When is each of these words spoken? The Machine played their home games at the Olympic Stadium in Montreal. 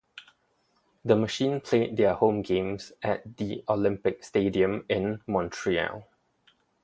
The 1.05 1.15
Machine 1.15 1.61
played 1.61 1.95
their 1.95 2.15
home 2.15 2.41
games 2.41 2.91
at 3.03 3.37
the 3.37 3.63
Olympic 3.69 4.23
Stadium 4.23 4.83
in 4.89 5.21
Montreal. 5.27 6.09